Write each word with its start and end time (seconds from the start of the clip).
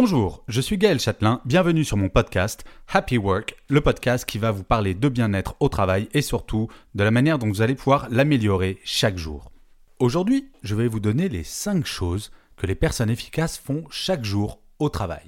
Bonjour, 0.00 0.44
je 0.46 0.60
suis 0.60 0.78
Gaël 0.78 1.00
Châtelain, 1.00 1.40
bienvenue 1.44 1.84
sur 1.84 1.96
mon 1.96 2.08
podcast 2.08 2.64
Happy 2.86 3.18
Work, 3.18 3.56
le 3.68 3.80
podcast 3.80 4.24
qui 4.24 4.38
va 4.38 4.52
vous 4.52 4.62
parler 4.62 4.94
de 4.94 5.08
bien-être 5.08 5.56
au 5.58 5.68
travail 5.68 6.08
et 6.14 6.22
surtout 6.22 6.68
de 6.94 7.02
la 7.02 7.10
manière 7.10 7.40
dont 7.40 7.48
vous 7.48 7.62
allez 7.62 7.74
pouvoir 7.74 8.08
l'améliorer 8.08 8.78
chaque 8.84 9.18
jour. 9.18 9.50
Aujourd'hui, 9.98 10.52
je 10.62 10.76
vais 10.76 10.86
vous 10.86 11.00
donner 11.00 11.28
les 11.28 11.42
5 11.42 11.84
choses 11.84 12.30
que 12.56 12.68
les 12.68 12.76
personnes 12.76 13.10
efficaces 13.10 13.58
font 13.58 13.86
chaque 13.90 14.22
jour 14.22 14.60
au 14.78 14.88
travail. 14.88 15.26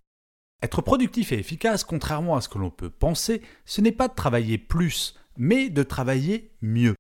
Être 0.63 0.83
productif 0.83 1.33
et 1.33 1.41
efficace, 1.41 1.83
contrairement 1.83 2.37
à 2.37 2.41
ce 2.41 2.49
que 2.49 2.59
l'on 2.59 2.71
peut 2.71 2.91
penser, 2.91 3.43
ce 3.65 3.81
n'est 3.81 3.91
pas 3.91 4.07
de 4.07 4.15
travailler 4.15 4.57
plus, 4.57 5.17
mais 5.37 5.69
de 5.69 5.83
travailler 5.83 6.53
mieux. 6.63 6.95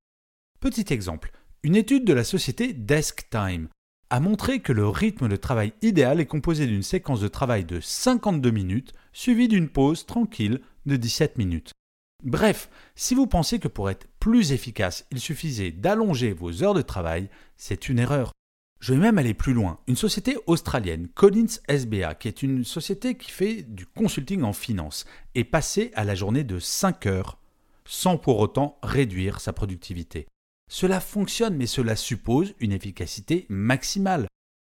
Petit 0.58 0.92
exemple, 0.92 1.30
une 1.62 1.76
étude 1.76 2.04
de 2.04 2.14
la 2.14 2.24
société 2.24 2.72
Desk 2.72 3.30
Time 3.30 3.68
a 4.10 4.18
montré 4.18 4.60
que 4.60 4.72
le 4.72 4.88
rythme 4.88 5.28
de 5.28 5.36
travail 5.36 5.72
idéal 5.82 6.20
est 6.20 6.26
composé 6.26 6.66
d'une 6.66 6.82
séquence 6.82 7.20
de 7.20 7.28
travail 7.28 7.64
de 7.64 7.80
52 7.80 8.50
minutes 8.50 8.92
suivie 9.12 9.48
d'une 9.48 9.68
pause 9.68 10.04
tranquille 10.04 10.60
de 10.86 10.96
17 10.96 11.38
minutes. 11.38 11.72
Bref, 12.24 12.68
si 12.96 13.14
vous 13.14 13.26
pensez 13.26 13.60
que 13.60 13.68
pour 13.68 13.88
être 13.88 14.08
plus 14.18 14.52
efficace, 14.52 15.06
il 15.10 15.20
suffisait 15.20 15.70
d'allonger 15.70 16.32
vos 16.32 16.62
heures 16.62 16.74
de 16.74 16.82
travail, 16.82 17.30
c'est 17.56 17.88
une 17.88 18.00
erreur. 18.00 18.32
Je 18.80 18.94
vais 18.94 19.00
même 19.00 19.18
aller 19.18 19.34
plus 19.34 19.52
loin. 19.52 19.78
Une 19.86 19.96
société 19.96 20.36
australienne, 20.46 21.08
Collins 21.14 21.60
SBA, 21.68 22.14
qui 22.14 22.28
est 22.28 22.42
une 22.42 22.64
société 22.64 23.14
qui 23.14 23.30
fait 23.30 23.62
du 23.62 23.86
consulting 23.86 24.42
en 24.42 24.52
finance, 24.52 25.04
est 25.34 25.44
passée 25.44 25.92
à 25.94 26.04
la 26.04 26.14
journée 26.14 26.44
de 26.44 26.58
5 26.58 27.06
heures 27.06 27.38
sans 27.84 28.16
pour 28.16 28.38
autant 28.40 28.78
réduire 28.82 29.40
sa 29.40 29.52
productivité. 29.52 30.26
Cela 30.72 31.00
fonctionne, 31.00 31.56
mais 31.56 31.66
cela 31.66 31.96
suppose 31.96 32.54
une 32.60 32.70
efficacité 32.70 33.44
maximale. 33.48 34.28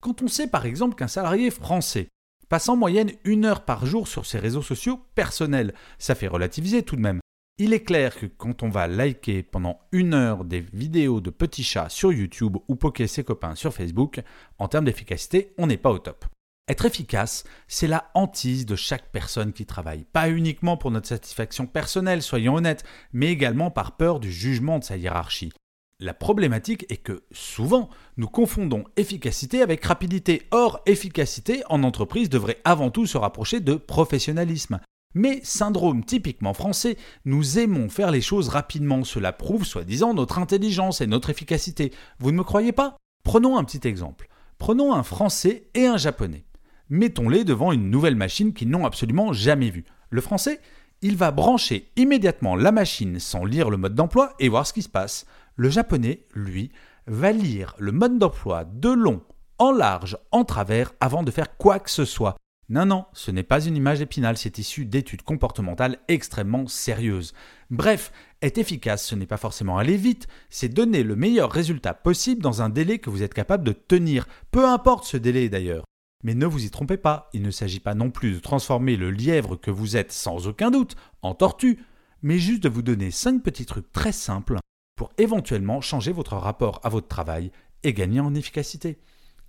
Quand 0.04 0.22
on 0.22 0.28
sait 0.28 0.48
par 0.48 0.66
exemple 0.66 0.96
qu'un 0.96 1.08
salarié 1.08 1.50
français 1.50 2.10
passe 2.50 2.68
en 2.68 2.76
moyenne 2.76 3.14
une 3.24 3.46
heure 3.46 3.64
par 3.64 3.86
jour 3.86 4.10
sur 4.10 4.26
ses 4.26 4.38
réseaux 4.38 4.62
sociaux 4.62 5.00
personnels, 5.16 5.74
ça 5.98 6.14
fait 6.14 6.28
relativiser 6.28 6.84
tout 6.84 6.98
de 6.98 7.02
même. 7.02 7.22
Il 7.58 7.72
est 7.72 7.86
clair 7.86 8.20
que 8.20 8.26
quand 8.26 8.62
on 8.62 8.70
va 8.70 8.88
liker 8.88 9.42
pendant 9.42 9.80
une 9.94 10.14
heure 10.14 10.44
des 10.44 10.60
vidéos 10.60 11.22
de 11.22 11.30
petits 11.30 11.64
chats 11.64 11.88
sur 11.88 12.12
YouTube 12.12 12.58
ou 12.68 12.76
poker 12.76 13.08
ses 13.08 13.24
copains 13.24 13.56
sur 13.56 13.74
Facebook, 13.74 14.22
en 14.59 14.68
termes 14.68 14.86
d'efficacité, 14.86 15.54
on 15.58 15.66
n'est 15.66 15.78
pas 15.78 15.92
au 15.92 16.00
top. 16.00 16.26
Être 16.68 16.86
efficace, 16.88 17.46
c'est 17.70 17.88
la 17.88 18.12
hantise 18.16 18.66
de 18.66 18.76
chaque 18.76 19.14
personne 19.14 19.54
qui 19.54 19.66
travaille, 19.66 20.04
pas 20.04 20.30
uniquement 20.30 20.76
pour 20.76 20.92
notre 20.92 21.08
satisfaction 21.08 21.68
personnelle, 21.68 22.22
soyons 22.22 22.56
honnêtes, 22.56 22.84
mais 23.14 23.28
également 23.28 23.72
par 23.72 23.96
peur 23.96 24.20
du 24.20 24.30
jugement 24.30 24.80
de 24.80 24.84
sa 24.84 24.98
hiérarchie. 24.98 25.54
La 26.02 26.14
problématique 26.14 26.86
est 26.90 26.98
que 26.98 27.24
souvent, 27.32 27.90
nous 28.18 28.28
confondons 28.28 28.84
efficacité 28.98 29.62
avec 29.62 29.86
rapidité. 29.86 30.42
Or, 30.52 30.81
efficacité 30.86 31.64
en 31.69 31.84
entreprise 31.84 32.30
devrait 32.30 32.59
avant 32.66 32.92
tout 32.92 33.06
se 33.06 33.18
rapprocher 33.18 33.62
de 33.62 33.75
professionnalisme. 33.75 34.81
Mais 35.14 35.40
syndrome 35.44 36.03
typiquement 36.03 36.53
français, 36.53 36.97
nous 37.24 37.59
aimons 37.59 37.88
faire 37.88 38.12
les 38.12 38.19
choses 38.19 38.50
rapidement. 38.50 39.06
Cela 39.06 39.31
prouve 39.31 39.64
soi-disant 39.64 40.14
notre 40.14 40.38
intelligence 40.38 41.00
et 41.00 41.08
notre 41.08 41.30
efficacité. 41.30 41.94
Vous 42.19 42.34
ne 42.34 42.38
me 42.38 42.44
croyez 42.44 42.74
pas? 42.74 42.98
Prenons 43.24 43.58
un 43.58 43.64
petit 43.64 43.88
exemple. 43.88 44.28
Prenons 44.58 44.94
un 44.94 45.03
Français 45.03 45.69
et 45.75 45.86
un 45.86 45.96
Japonais. 45.96 46.44
Mettons-les 46.90 47.46
devant 47.46 47.72
une 47.72 47.90
nouvelle 47.90 48.18
machine 48.18 48.53
qu'ils 48.53 48.69
n'ont 48.69 48.86
absolument 48.86 49.31
jamais 49.31 49.69
vue. 49.69 49.86
Le 50.09 50.19
Français, 50.19 50.59
il 51.02 51.16
va 51.16 51.31
brancher 51.31 51.90
immédiatement 51.96 52.58
la 52.58 52.72
machine 52.74 53.19
sans 53.19 53.46
lire 53.46 53.69
le 53.69 53.78
mode 53.78 53.96
d'emploi 53.96 54.34
et 54.40 54.50
voir 54.50 54.68
ce 54.68 54.74
qui 54.74 54.81
se 54.81 54.90
passe. 54.90 55.25
Le 55.58 55.70
japonais, 55.70 56.26
lui, 56.34 56.72
va 57.08 57.32
lire 57.32 57.76
le 57.78 57.94
mode 57.94 58.20
d'emploi 58.20 58.66
de 58.66 58.90
long, 58.90 59.22
en 59.58 59.72
large, 59.72 60.18
en 60.32 60.44
travers, 60.44 60.92
avant 61.00 61.24
de 61.24 61.32
faire 61.32 61.56
quoi 61.56 61.80
que 61.80 61.90
ce 61.90 62.04
soit. 62.04 62.36
Non, 62.68 62.86
non, 62.86 63.06
ce 63.14 63.32
n'est 63.32 63.44
pas 63.44 63.64
une 63.64 63.78
image 63.78 64.02
épinale, 64.02 64.38
c'est 64.38 64.58
issu 64.58 64.86
d'études 64.86 65.22
comportementales 65.22 66.00
extrêmement 66.10 66.68
sérieuses. 66.68 67.34
Bref, 67.70 68.12
être 68.42 68.58
efficace, 68.58 69.06
ce 69.06 69.16
n'est 69.16 69.28
pas 69.28 69.38
forcément 69.38 69.78
aller 69.78 69.96
vite, 69.96 70.28
c'est 70.50 70.68
donner 70.68 71.04
le 71.04 71.16
meilleur 71.16 71.52
résultat 71.52 71.94
possible 71.94 72.42
dans 72.42 72.62
un 72.62 72.70
délai 72.70 73.00
que 73.00 73.10
vous 73.10 73.24
êtes 73.24 73.34
capable 73.34 73.64
de 73.64 73.72
tenir, 73.72 74.28
peu 74.52 74.68
importe 74.68 75.06
ce 75.06 75.16
délai 75.16 75.48
d'ailleurs. 75.48 75.86
Mais 76.24 76.34
ne 76.34 76.48
vous 76.48 76.66
y 76.66 76.70
trompez 76.72 76.98
pas, 76.98 77.30
il 77.34 77.44
ne 77.44 77.52
s'agit 77.52 77.80
pas 77.80 77.94
non 77.94 78.10
plus 78.10 78.32
de 78.32 78.40
transformer 78.40 78.98
le 78.98 79.12
lièvre 79.12 79.56
que 79.56 79.72
vous 79.72 79.96
êtes 79.96 80.12
sans 80.12 80.48
aucun 80.48 80.72
doute 80.72 80.96
en 81.22 81.34
tortue, 81.34 81.80
mais 82.24 82.40
juste 82.40 82.64
de 82.64 82.70
vous 82.70 82.82
donner 82.82 83.12
5 83.12 83.44
petits 83.44 83.68
trucs 83.68 83.92
très 83.92 84.12
simples 84.12 84.58
pour 84.95 85.11
éventuellement 85.17 85.81
changer 85.81 86.11
votre 86.11 86.35
rapport 86.35 86.79
à 86.83 86.89
votre 86.89 87.07
travail 87.07 87.51
et 87.83 87.94
gagner 87.94 88.19
en 88.19 88.35
efficacité. 88.35 88.97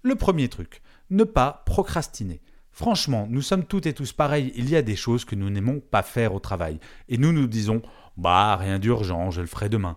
Le 0.02 0.14
premier 0.14 0.48
truc, 0.48 0.82
ne 1.10 1.24
pas 1.24 1.62
procrastiner. 1.66 2.40
Franchement, 2.70 3.26
nous 3.30 3.42
sommes 3.42 3.64
toutes 3.64 3.86
et 3.86 3.94
tous 3.94 4.12
pareils, 4.12 4.52
il 4.54 4.68
y 4.68 4.76
a 4.76 4.82
des 4.82 4.96
choses 4.96 5.24
que 5.24 5.34
nous 5.34 5.48
n'aimons 5.48 5.80
pas 5.80 6.02
faire 6.02 6.34
au 6.34 6.40
travail, 6.40 6.78
et 7.08 7.16
nous 7.16 7.32
nous 7.32 7.46
disons 7.46 7.80
Bah, 8.18 8.56
rien 8.56 8.78
d'urgent, 8.78 9.30
je 9.30 9.40
le 9.40 9.46
ferai 9.46 9.68
demain. 9.68 9.96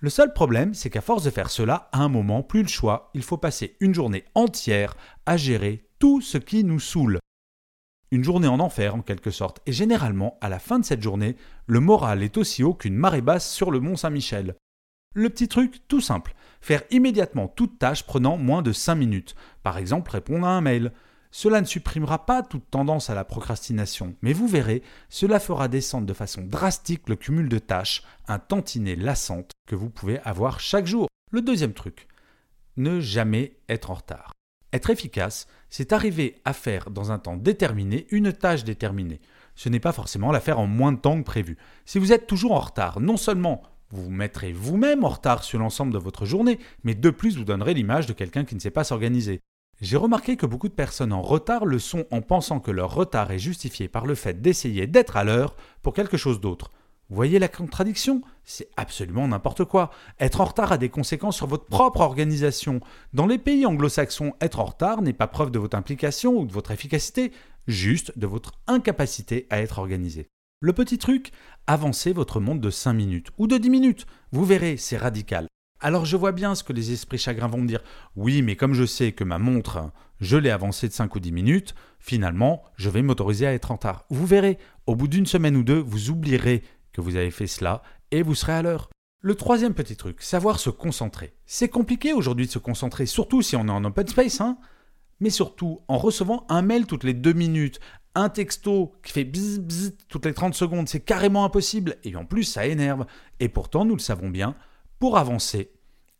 Le 0.00 0.10
seul 0.10 0.32
problème, 0.32 0.74
c'est 0.74 0.90
qu'à 0.90 1.00
force 1.00 1.24
de 1.24 1.30
faire 1.30 1.50
cela, 1.50 1.88
à 1.90 2.00
un 2.00 2.08
moment, 2.08 2.42
plus 2.42 2.62
le 2.62 2.68
choix, 2.68 3.10
il 3.14 3.22
faut 3.22 3.38
passer 3.38 3.76
une 3.80 3.94
journée 3.94 4.24
entière 4.34 4.94
à 5.26 5.36
gérer 5.36 5.88
tout 5.98 6.20
ce 6.20 6.38
qui 6.38 6.64
nous 6.64 6.80
saoule. 6.80 7.18
Une 8.10 8.24
journée 8.24 8.46
en 8.46 8.60
enfer, 8.60 8.94
en 8.94 9.02
quelque 9.02 9.30
sorte, 9.30 9.60
et 9.66 9.72
généralement, 9.72 10.38
à 10.40 10.48
la 10.48 10.58
fin 10.58 10.78
de 10.78 10.84
cette 10.84 11.02
journée, 11.02 11.36
le 11.66 11.80
moral 11.80 12.22
est 12.22 12.36
aussi 12.36 12.62
haut 12.62 12.74
qu'une 12.74 12.94
marée 12.94 13.22
basse 13.22 13.50
sur 13.50 13.70
le 13.70 13.80
mont 13.80 13.96
Saint-Michel. 13.96 14.54
Le 15.18 15.30
petit 15.30 15.48
truc, 15.48 15.82
tout 15.88 16.00
simple, 16.00 16.36
faire 16.60 16.84
immédiatement 16.92 17.48
toute 17.48 17.80
tâche 17.80 18.04
prenant 18.04 18.36
moins 18.36 18.62
de 18.62 18.70
5 18.70 18.94
minutes. 18.94 19.34
Par 19.64 19.76
exemple, 19.76 20.12
répondre 20.12 20.46
à 20.46 20.50
un 20.50 20.60
mail. 20.60 20.92
Cela 21.32 21.60
ne 21.60 21.66
supprimera 21.66 22.24
pas 22.24 22.44
toute 22.44 22.70
tendance 22.70 23.10
à 23.10 23.16
la 23.16 23.24
procrastination, 23.24 24.14
mais 24.22 24.32
vous 24.32 24.46
verrez, 24.46 24.80
cela 25.08 25.40
fera 25.40 25.66
descendre 25.66 26.06
de 26.06 26.12
façon 26.12 26.42
drastique 26.42 27.08
le 27.08 27.16
cumul 27.16 27.48
de 27.48 27.58
tâches, 27.58 28.04
un 28.28 28.38
tantinet 28.38 28.94
lassante 28.94 29.50
que 29.66 29.74
vous 29.74 29.90
pouvez 29.90 30.20
avoir 30.20 30.60
chaque 30.60 30.86
jour. 30.86 31.08
Le 31.32 31.42
deuxième 31.42 31.74
truc, 31.74 32.06
ne 32.76 33.00
jamais 33.00 33.56
être 33.68 33.90
en 33.90 33.94
retard. 33.94 34.30
Être 34.72 34.90
efficace, 34.90 35.48
c'est 35.68 35.92
arriver 35.92 36.36
à 36.44 36.52
faire 36.52 36.92
dans 36.92 37.10
un 37.10 37.18
temps 37.18 37.36
déterminé 37.36 38.06
une 38.10 38.32
tâche 38.32 38.62
déterminée. 38.62 39.20
Ce 39.56 39.68
n'est 39.68 39.80
pas 39.80 39.90
forcément 39.90 40.30
la 40.30 40.38
faire 40.38 40.60
en 40.60 40.68
moins 40.68 40.92
de 40.92 41.00
temps 41.00 41.18
que 41.18 41.26
prévu. 41.26 41.58
Si 41.86 41.98
vous 41.98 42.12
êtes 42.12 42.28
toujours 42.28 42.52
en 42.52 42.60
retard, 42.60 43.00
non 43.00 43.16
seulement 43.16 43.64
vous 43.90 44.04
vous 44.04 44.10
mettrez 44.10 44.52
vous-même 44.52 45.04
en 45.04 45.08
retard 45.08 45.44
sur 45.44 45.58
l'ensemble 45.58 45.92
de 45.92 45.98
votre 45.98 46.26
journée, 46.26 46.58
mais 46.84 46.94
de 46.94 47.10
plus 47.10 47.36
vous 47.36 47.44
donnerez 47.44 47.74
l'image 47.74 48.06
de 48.06 48.12
quelqu'un 48.12 48.44
qui 48.44 48.54
ne 48.54 48.60
sait 48.60 48.70
pas 48.70 48.84
s'organiser. 48.84 49.40
J'ai 49.80 49.96
remarqué 49.96 50.36
que 50.36 50.46
beaucoup 50.46 50.68
de 50.68 50.74
personnes 50.74 51.12
en 51.12 51.22
retard 51.22 51.64
le 51.64 51.78
sont 51.78 52.04
en 52.10 52.20
pensant 52.20 52.58
que 52.58 52.72
leur 52.72 52.92
retard 52.92 53.30
est 53.30 53.38
justifié 53.38 53.88
par 53.88 54.06
le 54.06 54.14
fait 54.14 54.42
d'essayer 54.42 54.86
d'être 54.86 55.16
à 55.16 55.24
l'heure 55.24 55.54
pour 55.82 55.94
quelque 55.94 56.16
chose 56.16 56.40
d'autre. 56.40 56.72
Voyez 57.10 57.38
la 57.38 57.48
contradiction? 57.48 58.20
C'est 58.44 58.68
absolument 58.76 59.26
n'importe 59.28 59.64
quoi. 59.64 59.90
Être 60.20 60.42
en 60.42 60.46
retard 60.46 60.72
a 60.72 60.78
des 60.78 60.90
conséquences 60.90 61.36
sur 61.36 61.46
votre 61.46 61.64
propre 61.64 62.00
organisation. 62.00 62.80
Dans 63.14 63.26
les 63.26 63.38
pays 63.38 63.64
anglo-saxons, 63.64 64.34
être 64.42 64.60
en 64.60 64.66
retard 64.66 65.00
n'est 65.00 65.14
pas 65.14 65.26
preuve 65.26 65.50
de 65.50 65.58
votre 65.58 65.76
implication 65.76 66.36
ou 66.36 66.44
de 66.44 66.52
votre 66.52 66.70
efficacité, 66.70 67.32
juste 67.66 68.18
de 68.18 68.26
votre 68.26 68.52
incapacité 68.66 69.46
à 69.48 69.60
être 69.60 69.78
organisé. 69.78 70.28
Le 70.60 70.72
petit 70.72 70.98
truc, 70.98 71.30
avancez 71.68 72.12
votre 72.12 72.40
montre 72.40 72.60
de 72.60 72.70
5 72.70 72.92
minutes 72.92 73.28
ou 73.38 73.46
de 73.46 73.58
10 73.58 73.70
minutes. 73.70 74.06
Vous 74.32 74.44
verrez, 74.44 74.76
c'est 74.76 74.96
radical. 74.96 75.46
Alors 75.78 76.04
je 76.04 76.16
vois 76.16 76.32
bien 76.32 76.56
ce 76.56 76.64
que 76.64 76.72
les 76.72 76.90
esprits 76.90 77.16
chagrins 77.16 77.46
vont 77.46 77.58
me 77.58 77.68
dire. 77.68 77.84
Oui, 78.16 78.42
mais 78.42 78.56
comme 78.56 78.74
je 78.74 78.84
sais 78.84 79.12
que 79.12 79.22
ma 79.22 79.38
montre, 79.38 79.92
je 80.20 80.36
l'ai 80.36 80.50
avancée 80.50 80.88
de 80.88 80.92
5 80.92 81.14
ou 81.14 81.20
10 81.20 81.30
minutes, 81.30 81.74
finalement, 82.00 82.64
je 82.74 82.90
vais 82.90 83.02
m'autoriser 83.02 83.46
à 83.46 83.54
être 83.54 83.70
en 83.70 83.76
retard. 83.76 84.04
Vous 84.10 84.26
verrez, 84.26 84.58
au 84.86 84.96
bout 84.96 85.06
d'une 85.06 85.26
semaine 85.26 85.56
ou 85.56 85.62
deux, 85.62 85.78
vous 85.78 86.10
oublierez 86.10 86.64
que 86.92 87.00
vous 87.00 87.14
avez 87.14 87.30
fait 87.30 87.46
cela 87.46 87.84
et 88.10 88.22
vous 88.22 88.34
serez 88.34 88.54
à 88.54 88.62
l'heure. 88.62 88.90
Le 89.20 89.36
troisième 89.36 89.74
petit 89.74 89.94
truc, 89.94 90.22
savoir 90.22 90.58
se 90.58 90.70
concentrer. 90.70 91.34
C'est 91.46 91.68
compliqué 91.68 92.12
aujourd'hui 92.12 92.46
de 92.46 92.50
se 92.50 92.58
concentrer, 92.58 93.06
surtout 93.06 93.42
si 93.42 93.54
on 93.54 93.68
est 93.68 93.70
en 93.70 93.84
open 93.84 94.08
space, 94.08 94.40
hein 94.40 94.58
mais 95.20 95.30
surtout 95.30 95.80
en 95.88 95.98
recevant 95.98 96.46
un 96.48 96.62
mail 96.62 96.86
toutes 96.86 97.04
les 97.04 97.14
deux 97.14 97.32
minutes, 97.32 97.80
Un 98.18 98.30
texto 98.30 98.96
qui 99.04 99.12
fait 99.12 99.22
bzz 99.22 99.60
bzz 99.60 99.92
toutes 100.08 100.26
les 100.26 100.34
30 100.34 100.52
secondes, 100.52 100.88
c'est 100.88 100.98
carrément 100.98 101.44
impossible. 101.44 101.98
Et 102.02 102.16
en 102.16 102.24
plus, 102.24 102.42
ça 102.42 102.66
énerve. 102.66 103.06
Et 103.38 103.48
pourtant, 103.48 103.84
nous 103.84 103.94
le 103.94 104.00
savons 104.00 104.28
bien, 104.28 104.56
pour 104.98 105.18
avancer, 105.18 105.70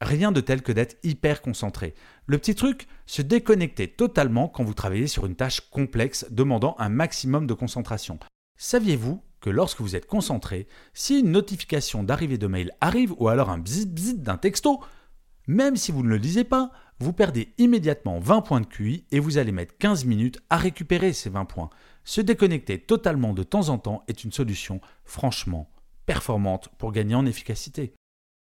rien 0.00 0.30
de 0.30 0.40
tel 0.40 0.62
que 0.62 0.70
d'être 0.70 0.96
hyper 1.02 1.42
concentré. 1.42 1.94
Le 2.26 2.38
petit 2.38 2.54
truc, 2.54 2.86
se 3.06 3.20
déconnecter 3.20 3.88
totalement 3.88 4.46
quand 4.46 4.62
vous 4.62 4.74
travaillez 4.74 5.08
sur 5.08 5.26
une 5.26 5.34
tâche 5.34 5.60
complexe 5.72 6.24
demandant 6.30 6.76
un 6.78 6.88
maximum 6.88 7.48
de 7.48 7.54
concentration. 7.54 8.20
Saviez-vous 8.56 9.20
que 9.40 9.50
lorsque 9.50 9.80
vous 9.80 9.96
êtes 9.96 10.06
concentré, 10.06 10.68
si 10.94 11.18
une 11.18 11.32
notification 11.32 12.04
d'arrivée 12.04 12.38
de 12.38 12.46
mail 12.46 12.70
arrive 12.80 13.12
ou 13.18 13.26
alors 13.26 13.50
un 13.50 13.58
bzz 13.58 13.86
bzz 13.86 14.18
d'un 14.18 14.36
texto, 14.36 14.78
même 15.48 15.74
si 15.74 15.90
vous 15.90 16.04
ne 16.04 16.10
le 16.10 16.16
lisez 16.16 16.44
pas, 16.44 16.70
vous 17.00 17.12
perdez 17.12 17.54
immédiatement 17.58 18.18
20 18.18 18.40
points 18.42 18.60
de 18.60 18.66
QI 18.66 19.04
et 19.12 19.20
vous 19.20 19.38
allez 19.38 19.52
mettre 19.52 19.76
15 19.78 20.04
minutes 20.04 20.40
à 20.50 20.56
récupérer 20.56 21.12
ces 21.12 21.30
20 21.30 21.44
points. 21.44 21.70
Se 22.04 22.20
déconnecter 22.20 22.78
totalement 22.80 23.34
de 23.34 23.42
temps 23.42 23.68
en 23.68 23.78
temps 23.78 24.02
est 24.08 24.24
une 24.24 24.32
solution 24.32 24.80
franchement 25.04 25.70
performante 26.06 26.70
pour 26.78 26.92
gagner 26.92 27.14
en 27.14 27.26
efficacité. 27.26 27.92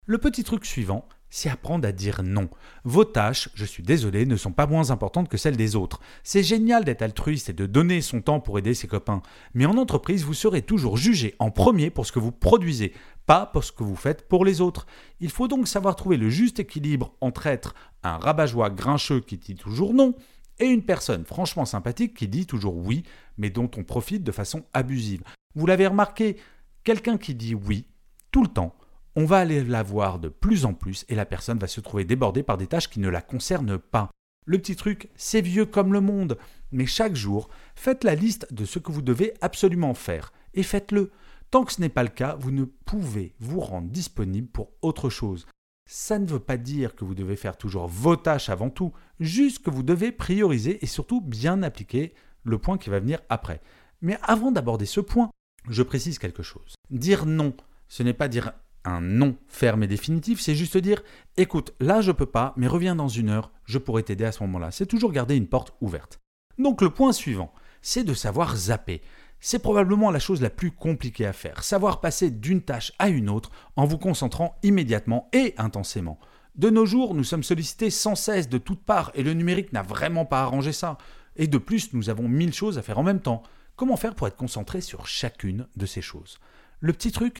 Le 0.05 0.19
petit 0.19 0.43
truc 0.43 0.65
suivant, 0.65 1.07
c'est 1.29 1.49
apprendre 1.49 1.87
à 1.87 1.91
dire 1.91 2.23
non. 2.23 2.49
Vos 2.83 3.03
tâches, 3.03 3.49
je 3.55 3.65
suis 3.65 3.83
désolé, 3.83 4.25
ne 4.25 4.37
sont 4.37 4.51
pas 4.51 4.67
moins 4.67 4.91
importantes 4.91 5.27
que 5.27 5.37
celles 5.37 5.57
des 5.57 5.75
autres. 5.75 5.99
C'est 6.23 6.43
génial 6.43 6.85
d'être 6.85 7.01
altruiste 7.01 7.49
et 7.49 7.53
de 7.53 7.65
donner 7.65 8.01
son 8.01 8.21
temps 8.21 8.39
pour 8.39 8.57
aider 8.57 8.73
ses 8.73 8.87
copains. 8.87 9.21
Mais 9.53 9.65
en 9.65 9.77
entreprise, 9.77 10.23
vous 10.23 10.33
serez 10.33 10.61
toujours 10.61 10.97
jugé 10.97 11.35
en 11.39 11.51
premier 11.51 11.89
pour 11.89 12.05
ce 12.05 12.11
que 12.11 12.19
vous 12.19 12.31
produisez, 12.31 12.93
pas 13.25 13.45
pour 13.45 13.63
ce 13.63 13.71
que 13.71 13.83
vous 13.83 13.95
faites 13.95 14.27
pour 14.27 14.45
les 14.45 14.61
autres. 14.61 14.87
Il 15.19 15.29
faut 15.29 15.47
donc 15.47 15.67
savoir 15.67 15.95
trouver 15.95 16.17
le 16.17 16.29
juste 16.29 16.59
équilibre 16.59 17.13
entre 17.21 17.47
être 17.47 17.75
un 18.03 18.17
rabat-joie 18.17 18.69
grincheux 18.69 19.19
qui 19.19 19.37
dit 19.37 19.55
toujours 19.55 19.93
non 19.93 20.13
et 20.59 20.67
une 20.67 20.83
personne 20.83 21.25
franchement 21.25 21.65
sympathique 21.65 22.13
qui 22.13 22.27
dit 22.27 22.45
toujours 22.45 22.77
oui, 22.77 23.03
mais 23.37 23.49
dont 23.49 23.69
on 23.77 23.83
profite 23.83 24.23
de 24.23 24.31
façon 24.31 24.63
abusive. 24.73 25.23
Vous 25.55 25.65
l'avez 25.65 25.87
remarqué, 25.87 26.37
quelqu'un 26.83 27.17
qui 27.17 27.35
dit 27.35 27.55
oui 27.55 27.87
tout 28.31 28.43
le 28.43 28.49
temps, 28.49 28.75
on 29.15 29.25
va 29.25 29.37
aller 29.37 29.63
la 29.63 29.83
voir 29.83 30.19
de 30.19 30.29
plus 30.29 30.65
en 30.65 30.73
plus 30.73 31.05
et 31.09 31.15
la 31.15 31.25
personne 31.25 31.59
va 31.59 31.67
se 31.67 31.81
trouver 31.81 32.03
débordée 32.03 32.43
par 32.43 32.57
des 32.57 32.67
tâches 32.67 32.89
qui 32.89 32.99
ne 32.99 33.09
la 33.09 33.21
concernent 33.21 33.77
pas. 33.77 34.11
Le 34.45 34.57
petit 34.57 34.75
truc, 34.75 35.09
c'est 35.15 35.41
vieux 35.41 35.65
comme 35.65 35.93
le 35.93 36.01
monde, 36.01 36.37
mais 36.71 36.85
chaque 36.85 37.15
jour, 37.15 37.49
faites 37.75 38.03
la 38.03 38.13
liste 38.13 38.53
de 38.53 38.65
ce 38.65 38.77
que 38.77 38.91
vous 38.91 39.01
devez 39.01 39.33
absolument 39.41 39.93
faire 39.93 40.33
et 40.53 40.63
faites-le. 40.63 41.11
Tant 41.49 41.63
que 41.63 41.73
ce 41.73 41.81
n'est 41.81 41.89
pas 41.89 42.03
le 42.03 42.09
cas, 42.09 42.35
vous 42.39 42.51
ne 42.51 42.65
pouvez 42.65 43.33
vous 43.39 43.59
rendre 43.59 43.89
disponible 43.89 44.47
pour 44.47 44.71
autre 44.81 45.09
chose. 45.09 45.45
Ça 45.87 46.19
ne 46.19 46.27
veut 46.27 46.39
pas 46.39 46.57
dire 46.57 46.95
que 46.95 47.05
vous 47.05 47.15
devez 47.15 47.35
faire 47.35 47.57
toujours 47.57 47.87
vos 47.87 48.15
tâches 48.15 48.49
avant 48.49 48.69
tout, 48.69 48.91
juste 49.19 49.63
que 49.63 49.69
vous 49.69 49.83
devez 49.83 50.11
prioriser 50.11 50.83
et 50.83 50.87
surtout 50.87 51.21
bien 51.21 51.63
appliquer 51.63 52.13
le 52.43 52.57
point 52.57 52.77
qui 52.77 52.89
va 52.89 52.99
venir 52.99 53.19
après. 53.29 53.61
Mais 54.01 54.17
avant 54.23 54.51
d'aborder 54.51 54.85
ce 54.85 54.99
point, 54.99 55.29
je 55.69 55.83
précise 55.83 56.19
quelque 56.19 56.43
chose. 56.43 56.75
Dire 56.89 57.25
non, 57.25 57.55
ce 57.87 58.03
n'est 58.03 58.13
pas 58.13 58.27
dire 58.27 58.51
un 58.85 59.01
non 59.01 59.35
ferme 59.47 59.83
et 59.83 59.87
définitif, 59.87 60.39
c'est 60.39 60.55
juste 60.55 60.77
dire 60.77 61.01
écoute, 61.37 61.73
là 61.79 62.01
je 62.01 62.11
peux 62.11 62.25
pas, 62.25 62.53
mais 62.57 62.67
reviens 62.67 62.95
dans 62.95 63.07
une 63.07 63.29
heure, 63.29 63.51
je 63.65 63.77
pourrais 63.77 64.03
t'aider 64.03 64.25
à 64.25 64.31
ce 64.31 64.43
moment-là. 64.43 64.71
C'est 64.71 64.85
toujours 64.85 65.11
garder 65.11 65.35
une 65.35 65.47
porte 65.47 65.73
ouverte. 65.81 66.19
Donc 66.57 66.81
le 66.81 66.89
point 66.89 67.11
suivant, 67.11 67.53
c'est 67.81 68.03
de 68.03 68.13
savoir 68.13 68.55
zapper. 68.55 69.01
C'est 69.39 69.59
probablement 69.59 70.11
la 70.11 70.19
chose 70.19 70.41
la 70.41 70.49
plus 70.49 70.71
compliquée 70.71 71.25
à 71.25 71.33
faire, 71.33 71.63
savoir 71.63 72.01
passer 72.01 72.31
d'une 72.31 72.61
tâche 72.61 72.93
à 72.99 73.09
une 73.09 73.29
autre 73.29 73.51
en 73.75 73.85
vous 73.85 73.97
concentrant 73.97 74.57
immédiatement 74.63 75.29
et 75.33 75.53
intensément. 75.57 76.19
De 76.55 76.69
nos 76.69 76.85
jours, 76.85 77.13
nous 77.13 77.25
sommes 77.25 77.43
sollicités 77.43 77.89
sans 77.89 78.15
cesse 78.15 78.47
de 78.47 78.57
toutes 78.57 78.83
parts 78.83 79.11
et 79.13 79.23
le 79.23 79.33
numérique 79.33 79.73
n'a 79.73 79.81
vraiment 79.81 80.25
pas 80.25 80.41
arrangé 80.41 80.71
ça. 80.71 80.97
Et 81.35 81.47
de 81.47 81.57
plus, 81.57 81.93
nous 81.93 82.09
avons 82.09 82.29
mille 82.29 82.53
choses 82.53 82.77
à 82.77 82.81
faire 82.81 82.97
en 82.97 83.03
même 83.03 83.19
temps. 83.19 83.43
Comment 83.75 83.97
faire 83.97 84.15
pour 84.15 84.27
être 84.27 84.37
concentré 84.37 84.79
sur 84.79 85.05
chacune 85.05 85.67
de 85.75 85.85
ces 85.85 86.01
choses? 86.01 86.39
Le 86.79 86.93
petit 86.93 87.11
truc, 87.11 87.37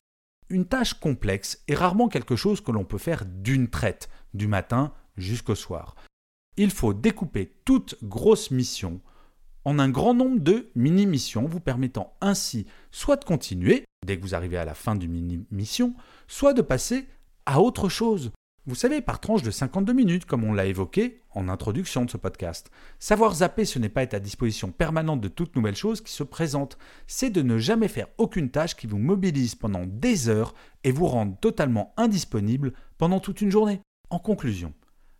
une 0.50 0.65
tâche 0.65 0.94
complexe 0.94 1.63
est 1.68 1.75
rarement 1.75 2.07
quelque 2.07 2.36
chose 2.36 2.62
que 2.62 2.71
l'on 2.71 2.86
peut 2.86 2.97
faire 2.97 3.25
d'une 3.25 3.69
traite, 3.69 4.09
du 4.33 4.47
matin 4.47 4.94
jusqu'au 5.18 5.56
soir. 5.56 5.95
Il 6.57 6.71
faut 6.71 6.94
découper 6.94 7.53
toute 7.65 7.95
grosse 8.03 8.51
mission 8.51 9.01
en 9.65 9.80
un 9.80 9.89
grand 9.89 10.13
nombre 10.13 10.39
de 10.39 10.69
mini-missions, 10.75 11.47
vous 11.47 11.59
permettant 11.59 12.15
ainsi 12.21 12.68
soit 12.92 13.18
de 13.18 13.25
continuer, 13.25 13.83
dès 14.06 14.18
que 14.18 14.21
vous 14.21 14.36
arrivez 14.36 14.57
à 14.57 14.65
la 14.65 14.75
fin 14.75 14.95
d'une 14.95 15.12
mini-mission, 15.12 15.95
soit 16.27 16.53
de 16.53 16.62
passer 16.62 17.07
à 17.48 17.59
autre 17.59 17.89
chose. 17.89 18.31
Vous 18.67 18.73
savez, 18.73 19.00
par 19.00 19.19
tranche 19.19 19.44
de 19.44 19.51
52 19.51 19.94
minutes, 19.94 20.25
comme 20.25 20.44
on 20.44 20.51
l'a 20.51 20.65
évoqué 20.65 21.21
en 21.35 21.50
introduction 21.50 22.03
de 22.03 22.09
ce 22.09 22.17
podcast. 22.17 22.71
Savoir 22.97 23.35
zapper, 23.35 23.63
ce 23.63 23.77
n'est 23.77 23.89
pas 23.89 24.01
être 24.01 24.15
à 24.15 24.19
disposition 24.19 24.71
permanente 24.71 25.21
de 25.21 25.27
toute 25.27 25.56
nouvelle 25.56 25.75
chose 25.75 26.01
qui 26.01 26.12
se 26.12 26.23
présente, 26.23 26.79
c'est 27.06 27.29
de 27.29 27.44
ne 27.44 27.59
jamais 27.59 27.88
faire 27.88 28.07
aucune 28.17 28.50
tâche 28.50 28.75
qui 28.75 28.88
vous 28.88 28.97
mobilise 28.97 29.53
pendant 29.53 29.85
des 29.85 30.29
heures 30.29 30.56
et 30.83 30.91
vous 30.91 31.06
rende 31.06 31.39
totalement 31.39 31.94
indisponible 31.95 32.73
pendant 32.97 33.19
toute 33.19 33.41
une 33.41 33.51
journée. 33.51 33.81
En 34.09 34.17
conclusion, 34.17 34.73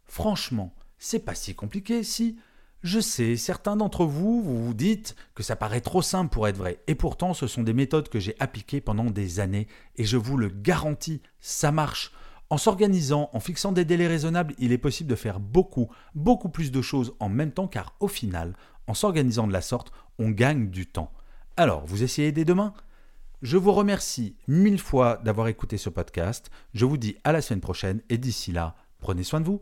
franchement, 0.06 0.74
c'est 0.98 1.20
pas 1.20 1.36
si 1.36 1.54
compliqué 1.54 2.02
si. 2.02 2.38
Je 2.82 3.00
sais, 3.00 3.36
certains 3.36 3.76
d'entre 3.76 4.06
vous, 4.06 4.42
vous 4.42 4.66
vous 4.66 4.74
dites 4.74 5.16
que 5.36 5.44
ça 5.44 5.56
paraît 5.56 5.82
trop 5.82 6.02
simple 6.02 6.32
pour 6.32 6.48
être 6.48 6.58
vrai, 6.58 6.80
et 6.88 6.96
pourtant 6.96 7.36
ce 7.36 7.46
sont 7.46 7.62
des 7.62 7.74
méthodes 7.74 8.10
que 8.10 8.20
j'ai 8.20 8.36
appliquées 8.40 8.82
pendant 8.82 9.06
des 9.06 9.40
années, 9.40 9.68
et 9.98 10.04
je 10.04 10.18
vous 10.18 10.38
le 10.38 10.50
garantis, 10.50 11.22
ça 11.40 11.72
marche. 11.72 12.12
En 12.50 12.58
s'organisant, 12.58 13.30
en 13.34 13.40
fixant 13.40 13.72
des 13.72 13.86
délais 13.86 14.08
raisonnables, 14.08 14.54
il 14.60 14.72
est 14.72 14.78
possible 14.78 15.10
de 15.10 15.16
faire 15.16 15.40
beaucoup, 15.40 15.90
beaucoup 16.14 16.50
plus 16.50 16.72
de 16.72 16.82
choses 16.82 17.16
en 17.20 17.28
même 17.28 17.52
temps 17.52 17.68
car 17.68 17.96
au 18.00 18.08
final, 18.08 18.56
en 18.88 18.94
s'organisant 18.94 19.48
de 19.48 19.54
la 19.54 19.62
sorte, 19.62 19.92
on 20.20 20.30
gagne 20.30 20.70
du 20.70 20.86
temps. 20.86 21.12
Alors, 21.58 21.86
vous 21.86 22.04
essayez 22.04 22.32
dès 22.32 22.46
demain? 22.46 22.74
Je 23.42 23.58
vous 23.58 23.72
remercie 23.72 24.36
mille 24.48 24.80
fois 24.80 25.20
d'avoir 25.24 25.48
écouté 25.48 25.78
ce 25.78 25.90
podcast. 25.90 26.52
Je 26.74 26.86
vous 26.86 26.98
dis 26.98 27.18
à 27.24 27.32
la 27.32 27.42
semaine 27.42 27.62
prochaine 27.62 28.02
et 28.10 28.18
d'ici 28.18 28.52
là, 28.52 28.76
prenez 29.00 29.24
soin 29.24 29.42
de 29.42 29.46
vous. 29.46 29.62